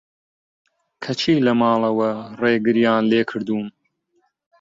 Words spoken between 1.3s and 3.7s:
لە ماڵەوە رێگریان لێکردووم